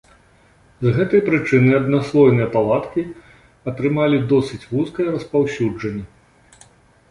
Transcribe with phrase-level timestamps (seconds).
[0.85, 3.01] З гэтай прычыны аднаслойныя палаткі
[3.73, 6.05] атрымалі досыць вузкае распаўсюджанне.